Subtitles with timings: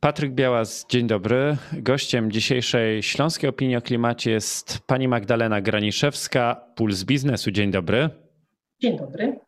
[0.00, 1.56] Patryk Białas, dzień dobry.
[1.72, 7.50] Gościem dzisiejszej Śląskiej Opinii o Klimacie jest pani Magdalena Graniszewska, Puls Biznesu.
[7.50, 8.10] Dzień dobry.
[8.80, 9.40] Dzień dobry.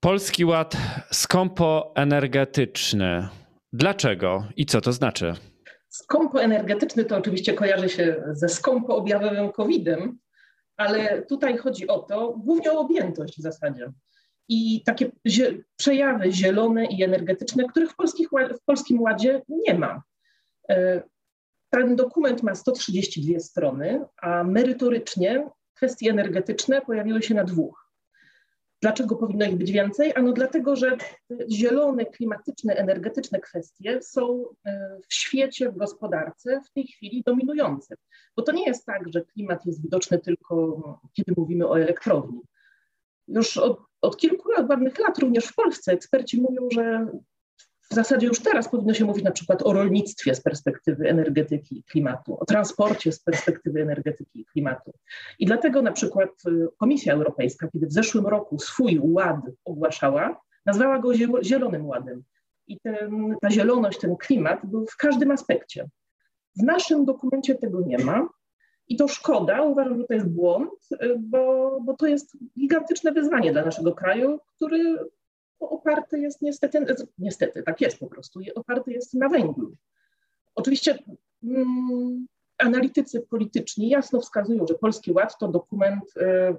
[0.00, 0.76] Polski Ład
[1.10, 3.28] skąpo energetyczny.
[3.72, 5.34] Dlaczego i co to znaczy?
[5.88, 10.18] Skąpo energetyczny to oczywiście kojarzy się ze skąpo objawowym COVID-em,
[10.76, 13.92] ale tutaj chodzi o to, głównie o objętość w zasadzie.
[14.48, 15.10] I takie
[15.76, 20.02] przejawy zielone i energetyczne, których w, polskich, w Polskim Ładzie nie ma.
[20.68, 21.02] E,
[21.70, 27.82] ten dokument ma 132 strony, a merytorycznie kwestie energetyczne pojawiły się na dwóch.
[28.82, 30.12] Dlaczego powinno ich być więcej?
[30.14, 30.96] Ano dlatego, że
[31.50, 37.96] zielone, klimatyczne, energetyczne kwestie są e, w świecie, w gospodarce w tej chwili dominujące.
[38.36, 40.82] Bo to nie jest tak, że klimat jest widoczny tylko,
[41.12, 42.40] kiedy mówimy o elektrowni.
[43.28, 47.06] Już od, od kilku lat, ładnych lat, również w Polsce eksperci mówią, że
[47.90, 51.84] w zasadzie już teraz powinno się mówić na przykład o rolnictwie z perspektywy energetyki i
[51.84, 54.92] klimatu, o transporcie z perspektywy energetyki i klimatu.
[55.38, 60.98] I dlatego na przykład y, Komisja Europejska, kiedy w zeszłym roku swój ład ogłaszała, nazwała
[60.98, 62.22] go Zielonym Ładem.
[62.66, 65.88] I ten, ta zieloność, ten klimat był w każdym aspekcie.
[66.56, 68.28] W naszym dokumencie tego nie ma.
[68.92, 73.52] I to szkoda, uważam, że to jest błąd, y, bo, bo to jest gigantyczne wyzwanie
[73.52, 74.98] dla naszego kraju, który
[75.60, 76.86] oparty jest niestety,
[77.18, 79.76] niestety tak jest po prostu, oparty jest na węglu.
[80.54, 80.98] Oczywiście
[81.44, 82.26] mm,
[82.58, 86.56] analitycy polityczni jasno wskazują, że Polski Ład to dokument y,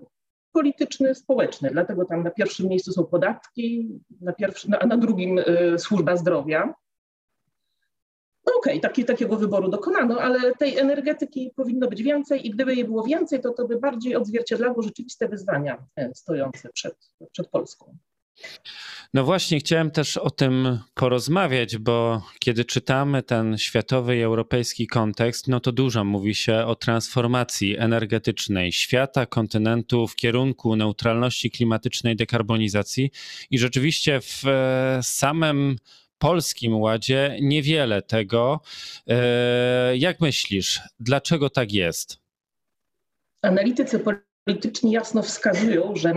[0.51, 5.75] polityczny, społeczny, dlatego tam na pierwszym miejscu są podatki, na pierwszym, a na drugim y,
[5.79, 6.73] służba zdrowia.
[8.45, 12.85] No okej, okay, takiego wyboru dokonano, ale tej energetyki powinno być więcej i gdyby jej
[12.85, 16.95] było więcej, to to by bardziej odzwierciedlało rzeczywiste wyzwania e, stojące przed,
[17.31, 17.97] przed Polską.
[19.13, 25.47] No właśnie, chciałem też o tym porozmawiać, bo kiedy czytamy ten światowy i europejski kontekst,
[25.47, 33.11] no to dużo mówi się o transformacji energetycznej świata, kontynentu w kierunku neutralności klimatycznej, dekarbonizacji
[33.51, 35.75] i rzeczywiście w e, samym
[36.23, 38.59] polskim ładzie niewiele tego.
[39.07, 42.17] E, jak myślisz, dlaczego tak jest?
[43.41, 44.03] Analitycy
[44.45, 46.13] polityczni jasno wskazują, że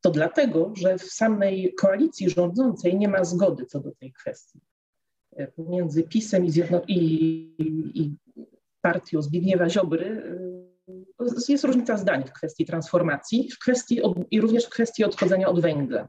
[0.00, 4.60] to dlatego, że w samej koalicji rządzącej nie ma zgody co do tej kwestii.
[5.36, 6.98] E, pomiędzy PiSem i, zjedno- i,
[7.94, 8.16] i
[8.80, 10.22] partią Zbigniewa Ziobry
[11.20, 14.00] e, jest różnica zdań w kwestii transformacji w kwestii
[14.30, 16.08] i również w kwestii odchodzenia od węgla.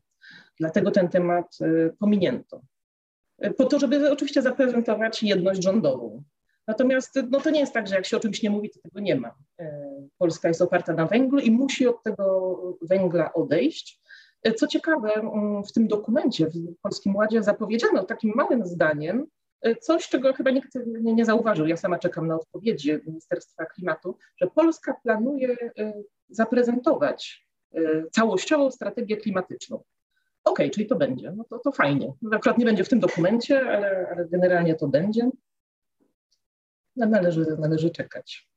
[0.60, 1.58] Dlatego ten temat
[2.00, 2.62] pominięto
[3.58, 6.24] po to, żeby oczywiście zaprezentować jedność rządową.
[6.68, 9.00] Natomiast no, to nie jest tak, że jak się o czymś nie mówi, to tego
[9.00, 9.36] nie ma.
[9.60, 9.82] E,
[10.18, 14.02] Polska jest oparta na węglu i musi od tego węgla odejść.
[14.44, 15.10] E, co ciekawe,
[15.68, 19.28] w tym dokumencie, w Polskim Ładzie zapowiedziano takim małym zdaniem
[19.62, 21.68] e, coś, czego chyba nikt nie, nie zauważył.
[21.68, 25.58] Ja sama czekam na odpowiedzi Ministerstwa Klimatu, że Polska planuje
[26.30, 27.48] zaprezentować
[28.12, 29.84] całościową strategię klimatyczną.
[30.44, 32.14] Okej, okay, czyli to będzie, no to, to fajnie.
[32.22, 35.30] No, akurat nie będzie w tym dokumencie, ale, ale generalnie to będzie.
[36.96, 38.52] Należy, należy czekać.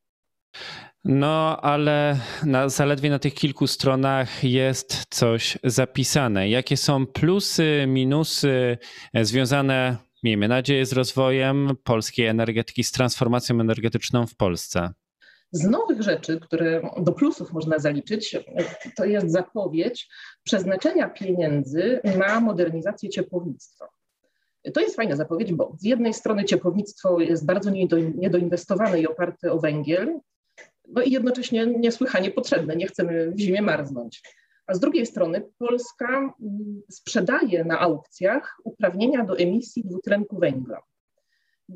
[1.05, 6.49] No, ale na, zaledwie na tych kilku stronach jest coś zapisane.
[6.49, 8.79] Jakie są plusy, minusy
[9.23, 14.93] związane, miejmy nadzieję, z rozwojem polskiej energetyki, z transformacją energetyczną w Polsce?
[15.55, 18.37] Z nowych rzeczy, które do plusów można zaliczyć,
[18.97, 20.09] to jest zapowiedź
[20.45, 23.89] przeznaczenia pieniędzy na modernizację ciepłownictwa.
[24.75, 27.71] To jest fajna zapowiedź, bo z jednej strony ciepłownictwo jest bardzo
[28.15, 30.21] niedoinwestowane i oparte o węgiel,
[30.89, 34.23] no i jednocześnie niesłychanie potrzebne, nie chcemy w zimie marznąć.
[34.67, 40.83] A z drugiej strony Polska mm, sprzedaje na aukcjach uprawnienia do emisji dwutlenku węgla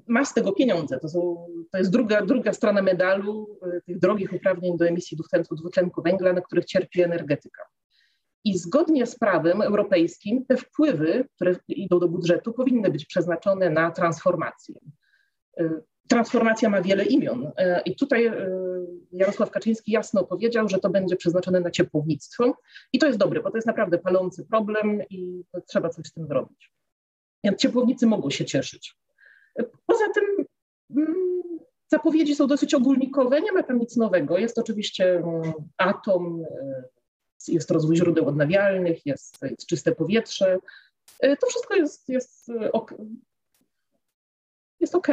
[0.06, 0.99] ma z tego pieniądze.
[1.00, 5.54] To, są, to jest druga, druga strona medalu y, tych drogich uprawnień do emisji dwutlenku,
[5.54, 7.62] dwutlenku węgla, na których cierpi energetyka.
[8.44, 13.90] I zgodnie z prawem europejskim te wpływy, które idą do budżetu, powinny być przeznaczone na
[13.90, 14.75] transformację.
[15.61, 17.46] Y, transformacja ma wiele imion.
[17.46, 17.52] Y,
[17.85, 18.32] I tutaj
[19.12, 22.58] Jarosław Kaczyński jasno powiedział, że to będzie przeznaczone na ciepłownictwo.
[22.93, 26.26] I to jest dobre, bo to jest naprawdę palący problem i trzeba coś z tym
[26.26, 26.73] zrobić.
[27.58, 28.96] Ciepłownicy mogą się cieszyć.
[29.88, 30.25] Poza tym
[30.96, 31.40] mm,
[31.88, 34.38] zapowiedzi są dosyć ogólnikowe, nie ma tam nic nowego.
[34.38, 36.44] Jest oczywiście mm, atom,
[37.49, 40.58] y, jest rozwój źródeł odnawialnych, jest, jest czyste powietrze.
[41.25, 42.94] Y, to wszystko jest, jest, y, ok,
[44.81, 45.08] jest ok.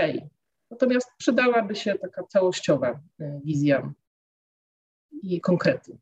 [0.71, 2.99] Natomiast przydałaby się taka całościowa
[3.43, 3.93] wizja
[5.23, 5.97] i konkrety.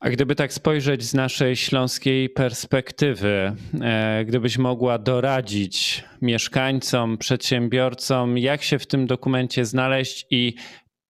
[0.00, 8.62] A gdyby tak spojrzeć z naszej śląskiej perspektywy, e, gdybyś mogła doradzić mieszkańcom, przedsiębiorcom, jak
[8.62, 10.54] się w tym dokumencie znaleźć i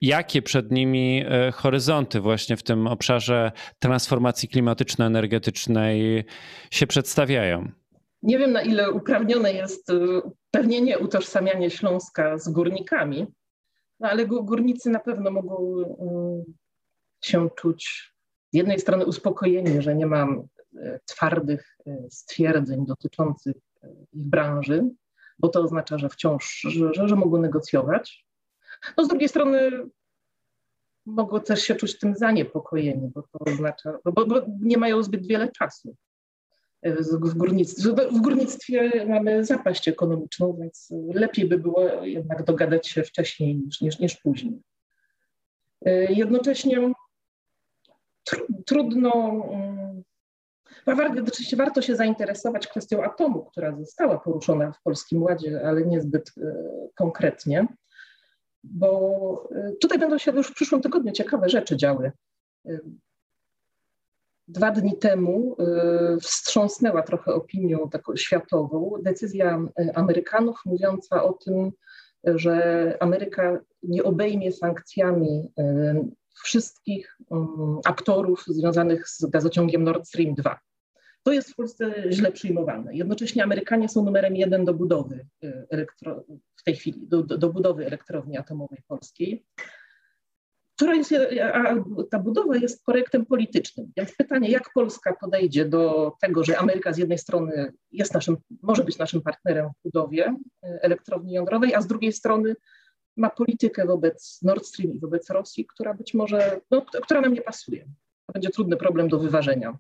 [0.01, 6.25] jakie przed nimi e, horyzonty właśnie w tym obszarze transformacji klimatyczno-energetycznej
[6.71, 7.69] się przedstawiają?
[8.23, 9.95] Nie wiem, na ile uprawnione jest e,
[10.51, 13.27] pewnie nie utożsamianie Śląska z górnikami,
[14.01, 15.77] no ale górnicy na pewno mogą
[17.25, 18.14] się czuć
[18.55, 24.85] z jednej strony uspokojeni, że nie mam e, twardych e, stwierdzeń dotyczących e, ich branży,
[25.39, 28.27] bo to oznacza, że wciąż, że, że mogą negocjować.
[28.97, 29.71] No z drugiej strony
[31.07, 35.49] mogą też się czuć tym zaniepokojeni, bo to oznacza, bo, bo nie mają zbyt wiele
[35.49, 35.97] czasu.
[37.11, 43.57] W górnictwie, w górnictwie mamy zapaść ekonomiczną, więc lepiej by było jednak dogadać się wcześniej
[43.57, 44.63] niż, niż, niż później.
[46.09, 46.95] Jednocześnie
[48.67, 49.13] trudno.
[49.51, 50.03] Mm,
[51.29, 56.55] oczywiście warto się zainteresować kwestią atomu, która została poruszona w Polskim Ładzie, ale niezbyt e,
[56.95, 57.67] konkretnie,
[58.65, 62.13] bo e, tutaj będą się już w przyszłym tygodniu ciekawe rzeczy działy.
[62.67, 62.79] E,
[64.49, 65.57] dwa dni temu
[66.21, 69.61] wstrząsnęła trochę opinią taką światową decyzja
[69.95, 71.73] Amerykanów mówiąca o tym,
[72.25, 75.53] że Ameryka nie obejmie sankcjami
[76.43, 80.59] wszystkich um, aktorów związanych z gazociągiem Nord Stream 2.
[81.23, 82.95] To jest w Polsce źle przyjmowane.
[82.95, 86.25] Jednocześnie Amerykanie są numerem jeden do budowy y, elektro,
[86.57, 89.45] w tej chwili, do, do, do budowy elektrowni atomowej polskiej,
[90.77, 90.93] która
[92.11, 93.93] ta budowa jest projektem politycznym.
[93.97, 98.85] Więc pytanie, jak Polska podejdzie do tego, że Ameryka z jednej strony jest naszym, może
[98.85, 102.55] być naszym partnerem w budowie y, elektrowni jądrowej, a z drugiej strony
[103.17, 107.43] ma politykę wobec Nord Stream i wobec Rosji, która być może, no, która nam nie
[107.43, 107.85] pasuje.
[108.27, 109.79] To będzie trudny problem do wyważenia.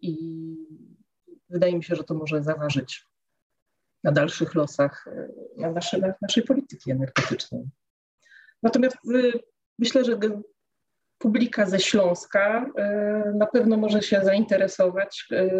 [0.00, 0.16] I
[1.48, 3.06] wydaje mi się, że to może zaważyć
[4.04, 7.64] na dalszych losach e, na naszej, na naszej polityki energetycznej.
[8.62, 9.32] Natomiast y,
[9.78, 10.18] myślę, że
[11.18, 15.50] publika ze Śląska e, na pewno może się zainteresować e,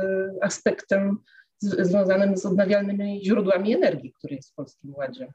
[0.42, 1.18] aspektem
[1.58, 5.32] związanym z odnawialnymi źródłami energii, który jest w Polskim Ładzie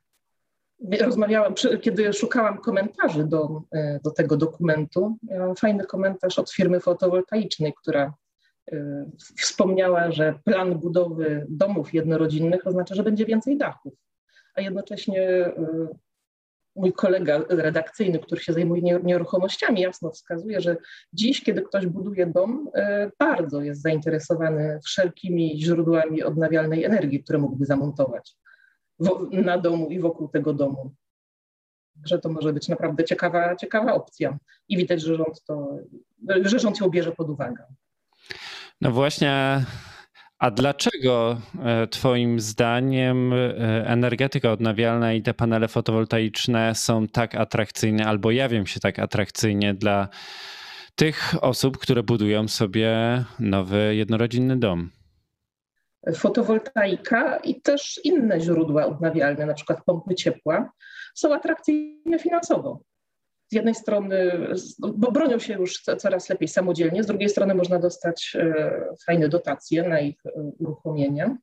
[1.02, 7.74] rozmawiałam, kiedy szukałam komentarzy do, e, do tego dokumentu, miałam fajny komentarz od firmy fotowoltaicznej,
[7.74, 8.14] która
[8.72, 9.06] e,
[9.42, 13.94] wspomniała, że plan budowy domów jednorodzinnych oznacza, że będzie więcej dachów,
[14.56, 15.88] a jednocześnie e,
[16.76, 20.78] mój kolega redakcyjny, który się zajmuje nieruchomościami, jasno wskazuje, że
[21.14, 22.70] dziś, kiedy ktoś buduje dom,
[23.20, 28.36] bardzo jest zainteresowany wszelkimi źródłami odnawialnej energii, które mógłby zamontować
[29.32, 30.92] na domu i wokół tego domu.
[32.06, 34.38] Że to może być naprawdę ciekawa, ciekawa opcja.
[34.70, 35.78] I widać, że rząd, to,
[36.42, 37.64] że rząd ją bierze pod uwagę.
[38.82, 39.66] No właśnie.
[40.40, 43.38] A dlaczego e, Twoim zdaniem e,
[43.88, 50.08] energetyka odnawialna i te panele fotowoltaiczne są tak atrakcyjne, albo jawią się tak atrakcyjnie dla
[50.96, 52.94] tych osób, które budują sobie
[53.40, 54.90] nowy jednorodzinny dom?
[56.16, 60.72] Fotowoltaika i też inne źródła odnawialne, na przykład pompy ciepła,
[61.16, 62.82] są atrakcyjne finansowo.
[63.52, 64.48] Z jednej strony,
[64.80, 69.90] bo bronią się już coraz lepiej samodzielnie, z drugiej strony można dostać e, fajne dotacje
[69.90, 71.38] na ich e, uruchomienie.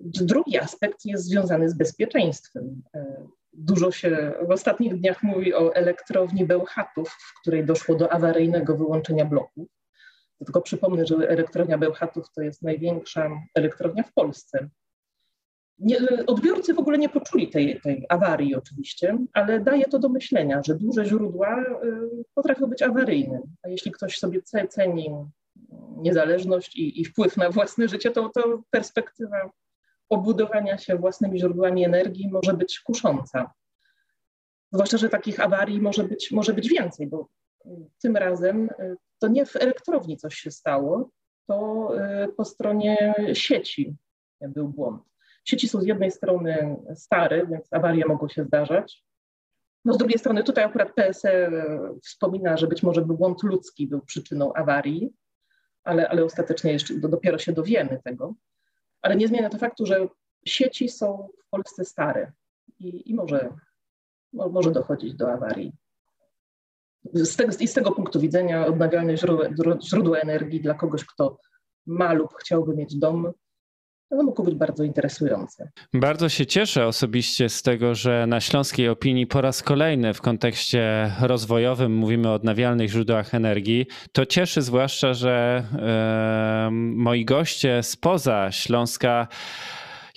[0.00, 2.82] Drugi aspekt jest związany z bezpieczeństwem.
[2.94, 8.76] E, dużo się w ostatnich dniach mówi o elektrowni Bełchatów, w której doszło do awaryjnego
[8.76, 9.68] wyłączenia bloków.
[10.44, 14.68] Tylko przypomnę, że elektrownia Bełchatów to jest największa elektrownia w Polsce.
[15.78, 20.60] Nie, odbiorcy w ogóle nie poczuli tej, tej awarii oczywiście, ale daje to do myślenia,
[20.66, 23.40] że duże źródła y, potrafią być awaryjne.
[23.62, 25.10] A jeśli ktoś sobie ceni
[25.96, 29.50] niezależność i, i wpływ na własne życie, to, to perspektywa
[30.08, 33.52] obudowania się własnymi źródłami energii może być kusząca.
[34.72, 37.28] Zwłaszcza, że takich awarii może być, może być więcej, bo
[38.02, 41.10] tym razem y, to nie w elektrowni coś się stało,
[41.46, 41.88] to
[42.24, 43.96] y, po stronie sieci
[44.40, 45.02] był błąd.
[45.44, 49.04] Sieci są z jednej strony stare, więc awarie mogą się zdarzać.
[49.84, 51.50] No z drugiej strony tutaj akurat PSE
[52.02, 55.12] wspomina, że być może był błąd ludzki był przyczyną awarii,
[55.84, 58.34] ale, ale ostatecznie jeszcze dopiero się dowiemy tego.
[59.02, 60.08] Ale nie zmienia to faktu, że
[60.46, 62.32] sieci są w Polsce stare
[62.78, 63.48] i, i może,
[64.32, 65.72] może dochodzić do awarii
[67.14, 69.16] z tego, I z tego punktu widzenia odnawialne
[69.82, 71.38] źródła, energii dla kogoś, kto
[71.86, 73.32] ma lub chciałby mieć dom,
[74.10, 75.68] no, mógł być bardzo interesujący.
[75.94, 81.12] Bardzo się cieszę osobiście z tego, że na śląskiej opinii po raz kolejny w kontekście
[81.20, 83.86] rozwojowym mówimy o odnawialnych źródłach energii.
[84.12, 89.28] To cieszy zwłaszcza, że e, moi goście spoza Śląska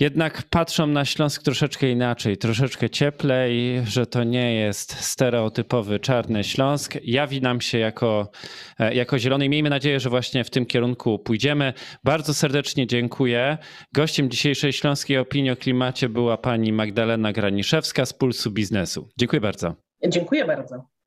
[0.01, 6.93] jednak patrzą na Śląsk troszeczkę inaczej, troszeczkę cieplej, że to nie jest stereotypowy czarny Śląsk.
[7.03, 8.31] Jawi nam się jako,
[8.79, 11.73] e, jako zielony i miejmy nadzieję, że właśnie w tym kierunku pójdziemy.
[12.03, 13.57] Bardzo serdecznie dziękuję.
[13.93, 19.09] Gościem dzisiejszej Śląskiej Opinii o Klimacie była pani Magdalena Graniszewska z Pulsu Biznesu.
[19.19, 19.75] Dziękuję bardzo.
[20.07, 21.00] Dziękuję bardzo.